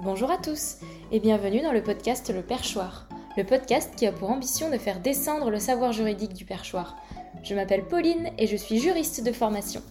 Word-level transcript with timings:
Bonjour 0.00 0.30
à 0.30 0.36
tous 0.36 0.76
et 1.10 1.18
bienvenue 1.18 1.60
dans 1.60 1.72
le 1.72 1.82
podcast 1.82 2.32
Le 2.32 2.42
Perchoir, 2.42 3.08
le 3.36 3.42
podcast 3.42 3.92
qui 3.96 4.06
a 4.06 4.12
pour 4.12 4.30
ambition 4.30 4.70
de 4.70 4.78
faire 4.78 5.00
descendre 5.00 5.50
le 5.50 5.58
savoir 5.58 5.92
juridique 5.92 6.34
du 6.34 6.44
perchoir. 6.44 6.96
Je 7.42 7.52
m'appelle 7.56 7.84
Pauline 7.84 8.30
et 8.38 8.46
je 8.46 8.54
suis 8.54 8.78
juriste 8.78 9.24
de 9.24 9.32
formation. 9.32 9.82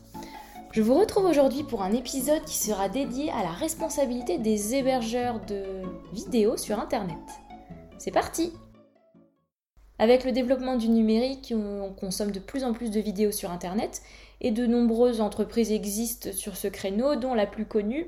Je 0.71 0.81
vous 0.81 0.97
retrouve 0.97 1.25
aujourd'hui 1.25 1.63
pour 1.63 1.81
un 1.81 1.91
épisode 1.91 2.45
qui 2.45 2.55
sera 2.55 2.87
dédié 2.87 3.31
à 3.31 3.43
la 3.43 3.49
responsabilité 3.49 4.37
des 4.37 4.75
hébergeurs 4.75 5.41
de 5.45 5.81
vidéos 6.13 6.55
sur 6.55 6.79
Internet. 6.79 7.17
C'est 7.97 8.11
parti 8.11 8.53
Avec 9.99 10.23
le 10.23 10.31
développement 10.31 10.77
du 10.77 10.87
numérique, 10.87 11.53
on 11.53 11.91
consomme 11.91 12.31
de 12.31 12.39
plus 12.39 12.63
en 12.63 12.71
plus 12.71 12.91
de 12.91 13.01
vidéos 13.01 13.33
sur 13.33 13.51
Internet 13.51 14.01
et 14.39 14.51
de 14.51 14.65
nombreuses 14.67 15.19
entreprises 15.19 15.73
existent 15.73 16.31
sur 16.31 16.55
ce 16.55 16.69
créneau, 16.69 17.17
dont 17.17 17.33
la 17.33 17.45
plus 17.45 17.65
connue, 17.65 18.07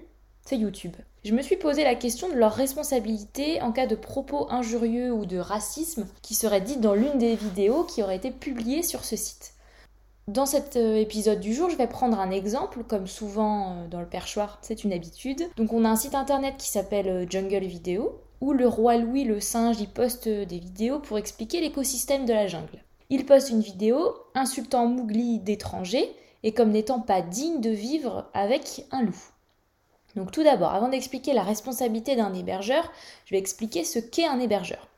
YouTube. 0.55 0.95
Je 1.25 1.33
me 1.33 1.41
suis 1.41 1.57
posé 1.57 1.83
la 1.83 1.95
question 1.95 2.29
de 2.29 2.35
leur 2.35 2.53
responsabilité 2.53 3.61
en 3.61 3.71
cas 3.71 3.87
de 3.87 3.95
propos 3.95 4.47
injurieux 4.49 5.11
ou 5.11 5.25
de 5.25 5.37
racisme 5.37 6.07
qui 6.21 6.33
seraient 6.33 6.61
dites 6.61 6.79
dans 6.79 6.93
l'une 6.93 7.17
des 7.17 7.35
vidéos 7.35 7.83
qui 7.83 8.01
aurait 8.01 8.15
été 8.15 8.31
publiée 8.31 8.83
sur 8.83 9.03
ce 9.03 9.15
site. 9.15 9.53
Dans 10.29 10.45
cet 10.45 10.75
euh, 10.75 10.95
épisode 10.95 11.39
du 11.39 11.55
jour, 11.55 11.71
je 11.71 11.75
vais 11.75 11.87
prendre 11.87 12.19
un 12.19 12.29
exemple, 12.29 12.83
comme 12.83 13.07
souvent 13.07 13.71
euh, 13.71 13.87
dans 13.87 13.99
le 13.99 14.05
perchoir, 14.05 14.59
c'est 14.61 14.83
une 14.83 14.93
habitude. 14.93 15.41
Donc 15.57 15.73
on 15.73 15.83
a 15.85 15.89
un 15.89 15.95
site 15.95 16.13
internet 16.13 16.53
qui 16.57 16.69
s'appelle 16.69 17.07
euh, 17.07 17.25
Jungle 17.27 17.65
Video, 17.65 18.21
où 18.39 18.53
le 18.53 18.67
roi 18.67 18.97
Louis 18.97 19.23
le 19.23 19.39
singe 19.39 19.81
y 19.81 19.87
poste 19.87 20.29
des 20.29 20.59
vidéos 20.59 20.99
pour 20.99 21.17
expliquer 21.17 21.61
l'écosystème 21.61 22.25
de 22.25 22.33
la 22.33 22.45
jungle. 22.45 22.83
Il 23.09 23.25
poste 23.25 23.49
une 23.49 23.61
vidéo 23.61 24.13
insultant 24.35 24.85
Mowgli 24.85 25.39
d'étranger 25.39 26.07
et 26.43 26.51
comme 26.53 26.69
n'étant 26.69 26.99
pas 26.99 27.21
digne 27.21 27.59
de 27.59 27.71
vivre 27.71 28.29
avec 28.35 28.85
un 28.91 29.01
loup. 29.01 29.31
Donc 30.19 30.33
tout 30.33 30.43
d'abord, 30.43 30.73
avant 30.73 30.89
d'expliquer 30.89 31.31
la 31.31 31.43
responsabilité 31.43 32.17
d'un 32.17 32.33
hébergeur, 32.33 32.91
je 33.23 33.33
vais 33.33 33.39
expliquer 33.39 33.85
ce 33.85 33.99
qu'est 33.99 34.27
un 34.27 34.41
hébergeur. 34.41 34.89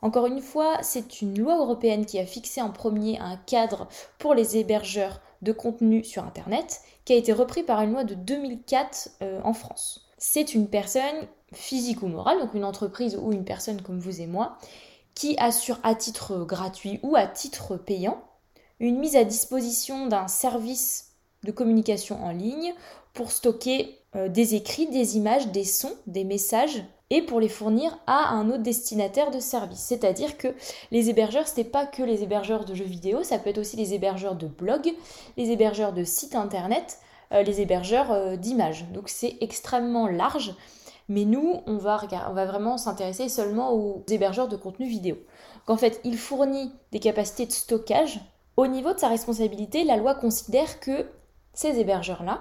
Encore 0.00 0.24
une 0.24 0.40
fois, 0.40 0.78
c'est 0.80 1.20
une 1.20 1.38
loi 1.38 1.58
européenne 1.58 2.06
qui 2.06 2.18
a 2.18 2.24
fixé 2.24 2.62
en 2.62 2.70
premier 2.70 3.18
un 3.18 3.36
cadre 3.36 3.88
pour 4.18 4.32
les 4.32 4.56
hébergeurs 4.56 5.20
de 5.42 5.52
contenu 5.52 6.02
sur 6.02 6.24
Internet, 6.24 6.80
qui 7.04 7.12
a 7.12 7.16
été 7.16 7.34
repris 7.34 7.62
par 7.62 7.82
une 7.82 7.92
loi 7.92 8.04
de 8.04 8.14
2004 8.14 9.10
euh, 9.20 9.40
en 9.44 9.52
France. 9.52 10.06
C'est 10.16 10.54
une 10.54 10.68
personne 10.68 11.28
physique 11.52 12.02
ou 12.02 12.06
morale, 12.06 12.38
donc 12.38 12.54
une 12.54 12.64
entreprise 12.64 13.18
ou 13.20 13.32
une 13.32 13.44
personne 13.44 13.82
comme 13.82 14.00
vous 14.00 14.22
et 14.22 14.26
moi, 14.26 14.56
qui 15.14 15.36
assure 15.38 15.78
à 15.82 15.94
titre 15.94 16.46
gratuit 16.46 17.00
ou 17.02 17.16
à 17.16 17.26
titre 17.26 17.76
payant 17.76 18.24
une 18.80 18.98
mise 18.98 19.14
à 19.14 19.24
disposition 19.24 20.06
d'un 20.06 20.26
service 20.26 21.10
de 21.42 21.52
communication 21.52 22.24
en 22.24 22.30
ligne 22.30 22.72
pour 23.14 23.30
stocker 23.32 23.98
euh, 24.16 24.28
des 24.28 24.54
écrits, 24.54 24.88
des 24.88 25.16
images, 25.16 25.48
des 25.48 25.64
sons, 25.64 25.94
des 26.06 26.24
messages 26.24 26.84
et 27.10 27.22
pour 27.22 27.40
les 27.40 27.48
fournir 27.48 27.98
à 28.06 28.30
un 28.30 28.48
autre 28.48 28.62
destinataire 28.62 29.30
de 29.30 29.40
service. 29.40 29.78
C'est-à-dire 29.78 30.36
que 30.36 30.48
les 30.90 31.10
hébergeurs, 31.10 31.46
ce 31.46 31.56
n'est 31.56 31.64
pas 31.64 31.86
que 31.86 32.02
les 32.02 32.22
hébergeurs 32.22 32.64
de 32.64 32.74
jeux 32.74 32.84
vidéo, 32.84 33.22
ça 33.22 33.38
peut 33.38 33.50
être 33.50 33.58
aussi 33.58 33.76
les 33.76 33.94
hébergeurs 33.94 34.34
de 34.34 34.46
blogs, 34.46 34.92
les 35.36 35.50
hébergeurs 35.50 35.92
de 35.92 36.04
sites 36.04 36.34
internet, 36.34 36.98
euh, 37.32 37.42
les 37.42 37.60
hébergeurs 37.60 38.10
euh, 38.12 38.36
d'images. 38.36 38.86
Donc 38.92 39.08
c'est 39.08 39.36
extrêmement 39.40 40.08
large. 40.08 40.54
Mais 41.08 41.24
nous, 41.24 41.60
on 41.66 41.76
va, 41.76 41.98
vraiment 42.32 42.78
s'intéresser 42.78 43.28
seulement 43.28 43.74
aux 43.74 44.02
hébergeurs 44.08 44.48
de 44.48 44.56
contenu 44.56 44.86
vidéo. 44.86 45.16
Donc 45.66 45.74
en 45.74 45.76
fait, 45.76 46.00
il 46.02 46.16
fournit 46.16 46.72
des 46.92 46.98
capacités 46.98 47.44
de 47.44 47.52
stockage. 47.52 48.20
Au 48.56 48.66
niveau 48.66 48.94
de 48.94 48.98
sa 48.98 49.08
responsabilité, 49.08 49.84
la 49.84 49.98
loi 49.98 50.14
considère 50.14 50.80
que 50.80 51.06
ces 51.52 51.78
hébergeurs-là, 51.78 52.40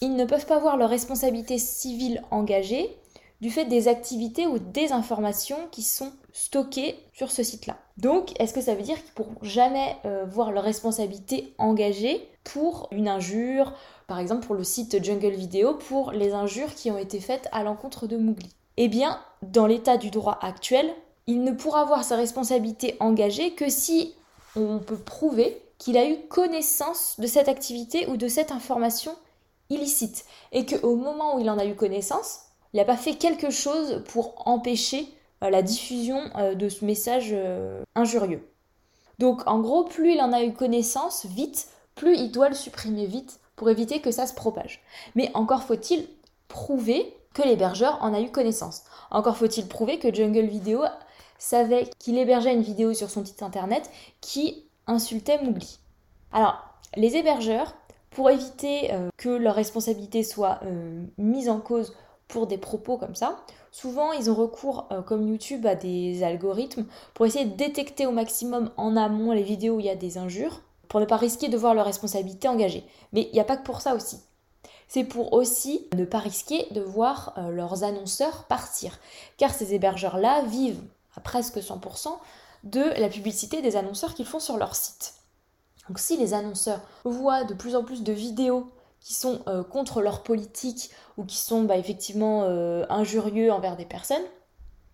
ils 0.00 0.16
ne 0.16 0.24
peuvent 0.24 0.46
pas 0.46 0.58
voir 0.58 0.76
leur 0.76 0.90
responsabilité 0.90 1.58
civile 1.58 2.22
engagée 2.30 2.96
du 3.40 3.50
fait 3.50 3.64
des 3.64 3.88
activités 3.88 4.46
ou 4.46 4.58
des 4.58 4.92
informations 4.92 5.68
qui 5.70 5.82
sont 5.82 6.12
stockées 6.32 6.96
sur 7.12 7.30
ce 7.30 7.42
site-là. 7.42 7.76
Donc, 7.96 8.38
est-ce 8.40 8.54
que 8.54 8.60
ça 8.60 8.74
veut 8.74 8.82
dire 8.82 9.02
qu'ils 9.02 9.12
pourront 9.12 9.36
jamais 9.42 9.96
euh, 10.04 10.24
voir 10.24 10.50
leur 10.50 10.64
responsabilité 10.64 11.54
engagée 11.58 12.28
pour 12.42 12.88
une 12.90 13.08
injure, 13.08 13.72
par 14.06 14.18
exemple 14.18 14.46
pour 14.46 14.54
le 14.54 14.64
site 14.64 15.02
Jungle 15.04 15.32
Video, 15.32 15.74
pour 15.74 16.12
les 16.12 16.32
injures 16.32 16.74
qui 16.74 16.90
ont 16.90 16.98
été 16.98 17.20
faites 17.20 17.48
à 17.52 17.62
l'encontre 17.62 18.06
de 18.06 18.16
Mowgli? 18.16 18.50
Eh 18.76 18.88
bien, 18.88 19.20
dans 19.42 19.66
l'état 19.66 19.96
du 19.96 20.10
droit 20.10 20.38
actuel, 20.40 20.90
il 21.26 21.42
ne 21.42 21.52
pourra 21.52 21.84
voir 21.84 22.04
sa 22.04 22.16
responsabilité 22.16 22.96
engagée 23.00 23.52
que 23.52 23.68
si 23.68 24.14
on 24.56 24.78
peut 24.78 24.96
prouver 24.96 25.60
qu'il 25.78 25.96
a 25.96 26.08
eu 26.08 26.16
connaissance 26.28 27.16
de 27.18 27.26
cette 27.26 27.48
activité 27.48 28.06
ou 28.08 28.16
de 28.16 28.28
cette 28.28 28.52
information 28.52 29.12
illicite 29.70 30.24
et 30.52 30.66
qu'au 30.66 30.96
moment 30.96 31.36
où 31.36 31.40
il 31.40 31.50
en 31.50 31.58
a 31.58 31.64
eu 31.64 31.74
connaissance, 31.74 32.40
il 32.72 32.78
n'a 32.78 32.84
pas 32.84 32.96
fait 32.96 33.14
quelque 33.14 33.50
chose 33.50 34.02
pour 34.08 34.46
empêcher 34.46 35.08
euh, 35.42 35.50
la 35.50 35.62
diffusion 35.62 36.20
euh, 36.36 36.54
de 36.54 36.68
ce 36.68 36.84
message 36.84 37.30
euh, 37.32 37.82
injurieux. 37.94 38.48
Donc 39.18 39.46
en 39.46 39.60
gros, 39.60 39.84
plus 39.84 40.14
il 40.14 40.20
en 40.20 40.32
a 40.32 40.42
eu 40.42 40.52
connaissance 40.52 41.26
vite, 41.26 41.68
plus 41.94 42.16
il 42.16 42.32
doit 42.32 42.48
le 42.48 42.54
supprimer 42.54 43.06
vite 43.06 43.40
pour 43.56 43.70
éviter 43.70 44.00
que 44.00 44.10
ça 44.10 44.26
se 44.26 44.34
propage. 44.34 44.82
Mais 45.14 45.30
encore 45.34 45.62
faut-il 45.62 46.08
prouver 46.48 47.16
que 47.32 47.42
l'hébergeur 47.42 47.98
en 48.00 48.14
a 48.14 48.20
eu 48.20 48.30
connaissance. 48.30 48.84
Encore 49.10 49.36
faut-il 49.36 49.66
prouver 49.66 49.98
que 49.98 50.12
Jungle 50.12 50.46
Video 50.46 50.82
savait 51.38 51.88
qu'il 51.98 52.18
hébergeait 52.18 52.54
une 52.54 52.62
vidéo 52.62 52.94
sur 52.94 53.10
son 53.10 53.24
site 53.24 53.42
internet 53.42 53.90
qui 54.20 54.64
insultait 54.86 55.42
Mowgli. 55.42 55.78
Alors, 56.32 56.64
les 56.96 57.16
hébergeurs, 57.16 57.74
pour 58.14 58.30
éviter 58.30 58.92
euh, 58.92 59.10
que 59.16 59.28
leur 59.28 59.54
responsabilité 59.54 60.22
soit 60.22 60.60
euh, 60.64 61.04
mise 61.18 61.48
en 61.48 61.60
cause 61.60 61.94
pour 62.28 62.46
des 62.46 62.58
propos 62.58 62.96
comme 62.96 63.14
ça, 63.14 63.44
souvent 63.70 64.12
ils 64.12 64.30
ont 64.30 64.34
recours, 64.34 64.88
euh, 64.92 65.02
comme 65.02 65.28
YouTube, 65.28 65.66
à 65.66 65.74
des 65.74 66.22
algorithmes 66.22 66.86
pour 67.12 67.26
essayer 67.26 67.44
de 67.44 67.56
détecter 67.56 68.06
au 68.06 68.12
maximum 68.12 68.70
en 68.76 68.96
amont 68.96 69.32
les 69.32 69.42
vidéos 69.42 69.76
où 69.76 69.80
il 69.80 69.86
y 69.86 69.90
a 69.90 69.96
des 69.96 70.16
injures, 70.16 70.62
pour 70.88 71.00
ne 71.00 71.04
pas 71.04 71.16
risquer 71.16 71.48
de 71.48 71.56
voir 71.56 71.74
leur 71.74 71.84
responsabilité 71.84 72.48
engagée. 72.48 72.84
Mais 73.12 73.28
il 73.30 73.32
n'y 73.32 73.40
a 73.40 73.44
pas 73.44 73.56
que 73.56 73.64
pour 73.64 73.80
ça 73.80 73.94
aussi. 73.94 74.20
C'est 74.86 75.04
pour 75.04 75.32
aussi 75.32 75.88
ne 75.96 76.04
pas 76.04 76.18
risquer 76.18 76.68
de 76.70 76.80
voir 76.80 77.34
leurs 77.50 77.82
annonceurs 77.84 78.44
partir. 78.44 79.00
Car 79.38 79.52
ces 79.52 79.74
hébergeurs-là 79.74 80.42
vivent 80.42 80.82
à 81.16 81.20
presque 81.20 81.56
100% 81.56 82.10
de 82.64 82.80
la 83.00 83.08
publicité 83.08 83.60
des 83.60 83.76
annonceurs 83.76 84.14
qu'ils 84.14 84.26
font 84.26 84.38
sur 84.38 84.56
leur 84.56 84.76
site. 84.76 85.14
Donc 85.88 85.98
si 85.98 86.16
les 86.16 86.34
annonceurs 86.34 86.80
voient 87.04 87.44
de 87.44 87.54
plus 87.54 87.76
en 87.76 87.84
plus 87.84 88.02
de 88.02 88.12
vidéos 88.12 88.68
qui 89.00 89.14
sont 89.14 89.40
euh, 89.48 89.62
contre 89.62 90.00
leur 90.00 90.22
politique 90.22 90.90
ou 91.18 91.24
qui 91.24 91.36
sont 91.36 91.64
bah, 91.64 91.76
effectivement 91.76 92.44
euh, 92.44 92.86
injurieux 92.88 93.52
envers 93.52 93.76
des 93.76 93.84
personnes, 93.84 94.24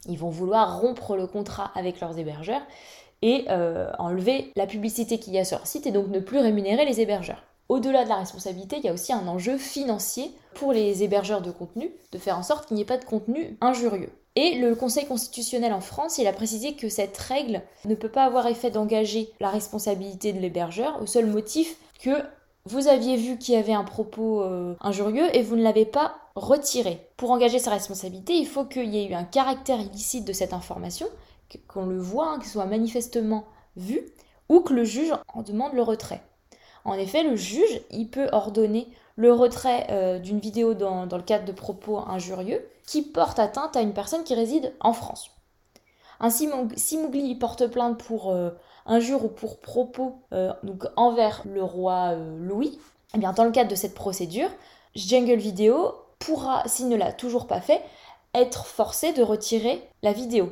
ils 0.06 0.18
vont 0.18 0.30
vouloir 0.30 0.80
rompre 0.80 1.16
le 1.16 1.26
contrat 1.26 1.70
avec 1.74 2.00
leurs 2.00 2.18
hébergeurs 2.18 2.62
et 3.22 3.44
euh, 3.50 3.90
enlever 3.98 4.52
la 4.56 4.66
publicité 4.66 5.18
qu'il 5.20 5.34
y 5.34 5.38
a 5.38 5.44
sur 5.44 5.58
leur 5.58 5.66
site 5.66 5.86
et 5.86 5.92
donc 5.92 6.08
ne 6.08 6.20
plus 6.20 6.38
rémunérer 6.38 6.84
les 6.84 7.00
hébergeurs. 7.00 7.44
Au-delà 7.68 8.02
de 8.02 8.08
la 8.08 8.16
responsabilité, 8.16 8.78
il 8.78 8.84
y 8.84 8.88
a 8.88 8.92
aussi 8.92 9.12
un 9.12 9.28
enjeu 9.28 9.56
financier 9.58 10.32
pour 10.54 10.72
les 10.72 11.04
hébergeurs 11.04 11.40
de 11.40 11.52
contenu, 11.52 11.92
de 12.10 12.18
faire 12.18 12.36
en 12.36 12.42
sorte 12.42 12.66
qu'il 12.66 12.74
n'y 12.74 12.82
ait 12.82 12.86
pas 12.86 12.98
de 12.98 13.04
contenu 13.04 13.56
injurieux. 13.60 14.10
Et 14.36 14.54
le 14.56 14.74
Conseil 14.76 15.06
constitutionnel 15.06 15.72
en 15.72 15.80
France, 15.80 16.18
il 16.18 16.26
a 16.26 16.32
précisé 16.32 16.74
que 16.74 16.88
cette 16.88 17.16
règle 17.18 17.62
ne 17.84 17.94
peut 17.94 18.10
pas 18.10 18.24
avoir 18.24 18.46
effet 18.46 18.70
d'engager 18.70 19.32
la 19.40 19.50
responsabilité 19.50 20.32
de 20.32 20.38
l'hébergeur 20.38 21.02
au 21.02 21.06
seul 21.06 21.26
motif 21.26 21.76
que 22.00 22.22
vous 22.64 22.88
aviez 22.88 23.16
vu 23.16 23.38
qu'il 23.38 23.54
y 23.54 23.56
avait 23.56 23.72
un 23.72 23.84
propos 23.84 24.42
euh, 24.42 24.76
injurieux 24.80 25.34
et 25.34 25.42
vous 25.42 25.56
ne 25.56 25.62
l'avez 25.62 25.86
pas 25.86 26.14
retiré. 26.34 27.08
Pour 27.16 27.30
engager 27.30 27.58
sa 27.58 27.70
responsabilité, 27.70 28.34
il 28.34 28.46
faut 28.46 28.64
qu'il 28.64 28.94
y 28.94 28.98
ait 28.98 29.08
eu 29.08 29.14
un 29.14 29.24
caractère 29.24 29.80
illicite 29.80 30.24
de 30.24 30.32
cette 30.32 30.52
information, 30.52 31.06
qu'on 31.66 31.86
le 31.86 31.98
voit, 31.98 32.28
hein, 32.28 32.38
qu'il 32.38 32.48
soit 32.48 32.66
manifestement 32.66 33.46
vu, 33.76 34.06
ou 34.48 34.60
que 34.60 34.74
le 34.74 34.84
juge 34.84 35.12
en 35.34 35.42
demande 35.42 35.72
le 35.72 35.82
retrait. 35.82 36.22
En 36.84 36.94
effet, 36.94 37.22
le 37.22 37.36
juge, 37.36 37.82
il 37.90 38.08
peut 38.08 38.28
ordonner 38.32 38.88
le 39.20 39.34
retrait 39.34 39.86
euh, 39.90 40.18
d'une 40.18 40.38
vidéo 40.38 40.72
dans, 40.72 41.04
le 41.04 41.22
cadre 41.22 41.44
de 41.44 41.52
propos 41.52 41.98
injurieux 41.98 42.66
qui 42.86 43.02
portent 43.02 43.38
atteinte 43.38 43.76
à 43.76 43.82
une 43.82 43.92
personne 43.92 44.24
qui 44.24 44.34
réside 44.34 44.72
en 44.80 44.94
France. 44.94 45.30
Ainsi, 46.20 46.48
si 46.76 46.96
Mowgli 46.96 47.34
porte 47.34 47.66
plainte 47.66 48.02
pour 48.02 48.30
euh, 48.30 48.48
injure 48.86 49.26
ou 49.26 49.28
pour 49.28 49.60
propos 49.60 50.22
euh, 50.32 50.54
envers 50.96 51.42
le 51.44 51.62
roi 51.62 52.14
Louis, 52.14 52.78
eh 53.14 53.18
bien, 53.18 53.34
dans 53.34 53.44
le 53.44 53.50
cadre 53.50 53.70
de 53.70 53.74
cette 53.74 53.94
procédure, 53.94 54.48
Jungle 54.94 55.36
Video 55.36 55.96
pourra, 56.18 56.66
s'il 56.66 56.88
ne 56.88 56.96
l'a 56.96 57.12
toujours 57.12 57.46
pas 57.46 57.60
fait, 57.60 57.82
être 58.32 58.64
forcé 58.64 59.12
de 59.12 59.22
retirer 59.22 59.86
la 60.02 60.14
vidéo. 60.14 60.50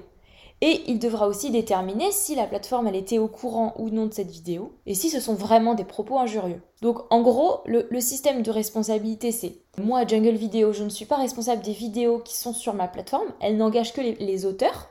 Et 0.60 0.82
il 0.88 0.98
devra 0.98 1.28
aussi 1.28 1.50
déterminer 1.50 2.10
si 2.10 2.34
la 2.34 2.46
plateforme 2.46 2.88
était 2.88 3.18
au 3.18 3.28
courant 3.28 3.74
ou 3.78 3.90
non 3.90 4.06
de 4.06 4.14
cette 4.14 4.30
vidéo 4.30 4.72
et 4.86 4.94
si 4.94 5.08
ce 5.08 5.20
sont 5.20 5.34
vraiment 5.34 5.74
des 5.74 5.84
propos 5.84 6.18
injurieux. 6.18 6.60
Donc 6.82 7.00
en 7.10 7.22
gros, 7.22 7.60
le, 7.66 8.00
système 8.00 8.42
de 8.42 8.50
responsabilité 8.50 9.30
c'est 9.30 9.58
moi 9.78 10.04
Jungle 10.04 10.34
Video, 10.34 10.72
je 10.72 10.82
ne 10.82 10.88
suis 10.88 11.04
pas 11.04 11.16
responsable 11.16 11.62
des 11.62 11.72
vidéos 11.72 12.18
qui 12.18 12.36
sont 12.36 12.52
sur 12.52 12.74
ma 12.74 12.88
plateforme, 12.88 13.28
elle 13.40 13.56
n'engage 13.56 13.92
que 13.92 14.00
les, 14.00 14.46
auteurs. 14.46 14.88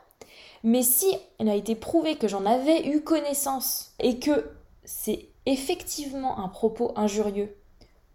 Mais 0.64 0.84
si 0.84 1.08
il 1.40 1.50
a 1.50 1.56
été 1.56 1.76
prouvé 1.76 2.16
que 2.16 2.28
j'en 2.30 2.46
avais 2.46 2.88
eu 2.88 3.02
connaissance 3.02 3.92
et 4.00 4.20
que 4.20 4.50
c'est 4.86 5.28
effectivement 5.46 6.40
un 6.40 6.48
propos 6.48 6.94
injurieux, 6.96 7.54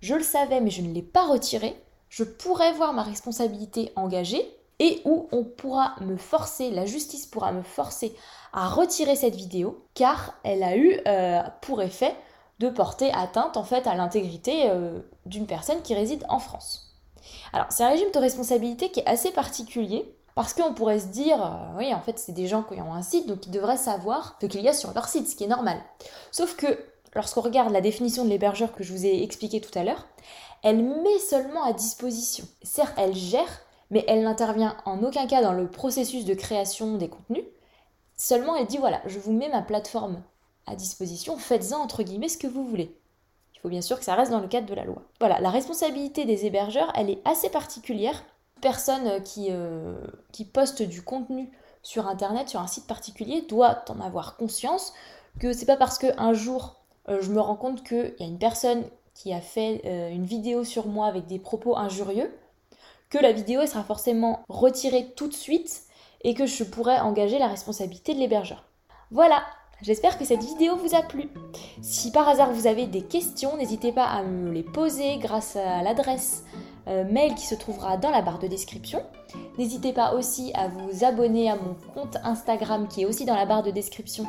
je 0.00 0.14
le 0.14 0.22
savais 0.22 0.60
mais 0.60 0.70
je 0.70 0.82
ne 0.82 0.92
l'ai 0.92 1.02
pas 1.02 1.26
retiré, 1.26 1.76
je 2.08 2.24
pourrais 2.24 2.72
voir 2.72 2.94
ma 2.94 3.02
responsabilité 3.02 3.92
engagée 3.94 4.56
et 4.78 5.00
où 5.04 5.28
on 5.32 5.44
pourra 5.44 5.94
me 6.00 6.16
forcer, 6.16 6.70
la 6.70 6.86
justice 6.86 7.26
pourra 7.26 7.52
me 7.52 7.62
forcer 7.62 8.14
à 8.52 8.68
retirer 8.68 9.16
cette 9.16 9.36
vidéo 9.36 9.84
car 9.94 10.34
elle 10.44 10.62
a 10.62 10.76
eu 10.76 10.98
euh, 11.06 11.42
pour 11.60 11.82
effet 11.82 12.14
de 12.58 12.68
porter 12.68 13.12
atteinte 13.12 13.56
en 13.56 13.64
fait 13.64 13.86
à 13.86 13.94
l'intégrité 13.94 14.70
euh, 14.70 15.00
d'une 15.26 15.46
personne 15.46 15.82
qui 15.82 15.94
réside 15.94 16.24
en 16.28 16.38
France. 16.38 16.96
Alors 17.52 17.66
c'est 17.70 17.84
un 17.84 17.90
régime 17.90 18.10
de 18.12 18.18
responsabilité 18.18 18.90
qui 18.90 19.00
est 19.00 19.06
assez 19.06 19.30
particulier 19.30 20.14
parce 20.34 20.54
qu'on 20.54 20.72
pourrait 20.72 21.00
se 21.00 21.06
dire, 21.06 21.44
euh, 21.44 21.78
oui, 21.78 21.92
en 21.92 22.00
fait, 22.00 22.18
c'est 22.18 22.32
des 22.32 22.46
gens 22.46 22.62
qui 22.62 22.80
ont 22.80 22.94
un 22.94 23.02
site, 23.02 23.26
donc 23.26 23.46
ils 23.46 23.50
devraient 23.50 23.76
savoir 23.76 24.36
ce 24.40 24.46
qu'il 24.46 24.62
y 24.62 24.68
a 24.68 24.72
sur 24.72 24.92
leur 24.94 25.08
site, 25.08 25.28
ce 25.28 25.36
qui 25.36 25.44
est 25.44 25.48
normal. 25.48 25.78
Sauf 26.30 26.56
que, 26.56 26.78
lorsqu'on 27.14 27.42
regarde 27.42 27.72
la 27.72 27.82
définition 27.82 28.24
de 28.24 28.30
l'hébergeur 28.30 28.72
que 28.72 28.82
je 28.82 28.92
vous 28.92 29.04
ai 29.04 29.22
expliqué 29.22 29.60
tout 29.60 29.76
à 29.78 29.84
l'heure, 29.84 30.06
elle 30.62 30.82
met 30.82 31.18
seulement 31.18 31.64
à 31.64 31.72
disposition. 31.72 32.46
Certes, 32.62 32.94
elle 32.96 33.14
gère, 33.14 33.60
mais 33.92 34.04
elle 34.08 34.24
n'intervient 34.24 34.76
en 34.84 35.04
aucun 35.04 35.28
cas 35.28 35.42
dans 35.42 35.52
le 35.52 35.68
processus 35.68 36.24
de 36.24 36.34
création 36.34 36.96
des 36.96 37.08
contenus. 37.08 37.44
Seulement, 38.16 38.56
elle 38.56 38.66
dit, 38.66 38.78
voilà, 38.78 39.00
je 39.06 39.20
vous 39.20 39.32
mets 39.32 39.48
ma 39.48 39.62
plateforme 39.62 40.22
à 40.66 40.74
disposition, 40.74 41.36
faites-en 41.36 41.80
entre 41.80 42.02
guillemets 42.02 42.28
ce 42.28 42.38
que 42.38 42.48
vous 42.48 42.66
voulez. 42.66 42.96
Il 43.54 43.60
faut 43.60 43.68
bien 43.68 43.80
sûr 43.80 43.98
que 43.98 44.04
ça 44.04 44.16
reste 44.16 44.32
dans 44.32 44.40
le 44.40 44.48
cadre 44.48 44.66
de 44.66 44.74
la 44.74 44.84
loi. 44.84 45.02
Voilà, 45.20 45.40
la 45.40 45.50
responsabilité 45.50 46.24
des 46.24 46.46
hébergeurs, 46.46 46.92
elle 46.96 47.10
est 47.10 47.22
assez 47.24 47.48
particulière 47.48 48.24
personne 48.60 49.22
qui, 49.22 49.48
euh, 49.50 49.94
qui 50.32 50.44
poste 50.44 50.82
du 50.82 51.02
contenu 51.02 51.50
sur 51.82 52.08
internet, 52.08 52.48
sur 52.48 52.60
un 52.60 52.66
site 52.66 52.86
particulier, 52.86 53.42
doit 53.42 53.84
en 53.88 54.00
avoir 54.00 54.36
conscience 54.36 54.92
que 55.38 55.52
c'est 55.52 55.66
pas 55.66 55.76
parce 55.76 55.98
qu'un 55.98 56.32
jour 56.32 56.82
euh, 57.08 57.20
je 57.20 57.30
me 57.30 57.40
rends 57.40 57.56
compte 57.56 57.82
qu'il 57.82 58.14
y 58.18 58.22
a 58.22 58.26
une 58.26 58.38
personne 58.38 58.84
qui 59.14 59.32
a 59.32 59.40
fait 59.40 59.82
euh, 59.84 60.10
une 60.10 60.24
vidéo 60.24 60.64
sur 60.64 60.86
moi 60.86 61.06
avec 61.06 61.26
des 61.26 61.38
propos 61.38 61.76
injurieux 61.76 62.32
que 63.12 63.18
la 63.18 63.32
vidéo 63.32 63.66
sera 63.66 63.84
forcément 63.84 64.40
retirée 64.48 65.12
tout 65.14 65.28
de 65.28 65.34
suite 65.34 65.82
et 66.24 66.32
que 66.32 66.46
je 66.46 66.64
pourrais 66.64 66.98
engager 66.98 67.38
la 67.38 67.46
responsabilité 67.46 68.14
de 68.14 68.18
l'hébergeur. 68.18 68.64
Voilà, 69.10 69.42
J'espère 69.82 70.16
que 70.16 70.24
cette 70.24 70.44
vidéo 70.44 70.76
vous 70.76 70.94
a 70.94 71.02
plu. 71.02 71.28
Si 71.80 72.12
par 72.12 72.28
hasard 72.28 72.52
vous 72.52 72.68
avez 72.68 72.86
des 72.86 73.02
questions, 73.02 73.56
n'hésitez 73.56 73.90
pas 73.90 74.04
à 74.04 74.22
me 74.22 74.52
les 74.52 74.62
poser 74.62 75.16
grâce 75.18 75.56
à 75.56 75.82
l'adresse 75.82 76.44
euh, 76.86 77.02
mail 77.02 77.34
qui 77.34 77.46
se 77.46 77.56
trouvera 77.56 77.96
dans 77.96 78.10
la 78.10 78.22
barre 78.22 78.38
de 78.38 78.46
description. 78.46 79.02
N'hésitez 79.58 79.92
pas 79.92 80.14
aussi 80.14 80.52
à 80.54 80.68
vous 80.68 81.04
abonner 81.04 81.50
à 81.50 81.56
mon 81.56 81.74
compte 81.94 82.16
Instagram 82.22 82.86
qui 82.86 83.02
est 83.02 83.06
aussi 83.06 83.24
dans 83.24 83.34
la 83.34 83.44
barre 83.44 83.64
de 83.64 83.72
description 83.72 84.24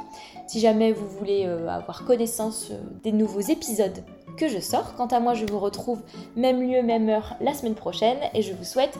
si 0.48 0.60
jamais 0.60 0.92
vous 0.92 1.08
voulez 1.08 1.46
euh, 1.46 1.70
avoir 1.70 2.04
connaissance 2.04 2.70
euh, 2.72 2.82
des 3.04 3.12
nouveaux 3.12 3.42
épisodes 3.42 4.04
que 4.38 4.48
je 4.48 4.60
sors. 4.60 4.96
Quant 4.96 5.08
à 5.08 5.20
moi, 5.20 5.34
je 5.34 5.46
vous 5.46 5.60
retrouve 5.60 6.02
même 6.36 6.62
lieu, 6.62 6.82
même 6.82 7.10
heure 7.10 7.36
la 7.42 7.54
semaine 7.54 7.76
prochaine 7.76 8.18
et 8.34 8.42
je 8.42 8.54
vous 8.54 8.64
souhaite 8.64 8.98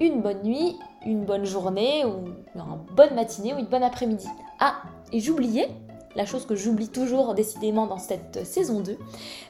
une 0.00 0.20
bonne 0.20 0.42
nuit, 0.42 0.76
une 1.04 1.24
bonne 1.24 1.44
journée 1.44 2.04
ou 2.04 2.28
une 2.54 2.62
bonne 2.94 3.14
matinée 3.14 3.54
ou 3.54 3.58
une 3.58 3.66
bonne 3.66 3.82
après-midi. 3.82 4.28
Ah, 4.60 4.76
et 5.12 5.20
j'oubliais, 5.20 5.68
la 6.16 6.26
chose 6.26 6.46
que 6.46 6.54
j'oublie 6.54 6.88
toujours 6.88 7.34
décidément 7.34 7.86
dans 7.86 7.98
cette 7.98 8.44
saison 8.46 8.80
2. 8.80 8.96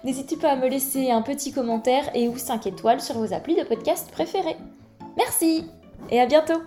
N'hésitez 0.05 0.37
pas 0.37 0.53
à 0.53 0.57
me 0.57 0.69
laisser 0.69 1.11
un 1.11 1.23
petit 1.23 1.53
commentaire 1.53 2.11
et 2.15 2.29
ou 2.29 2.37
5 2.37 2.67
étoiles 2.67 3.01
sur 3.01 3.17
vos 3.17 3.33
applis 3.33 3.57
de 3.57 3.65
podcast 3.65 4.11
préférés. 4.11 4.57
Merci 5.17 5.67
et 6.11 6.21
à 6.21 6.27
bientôt 6.27 6.61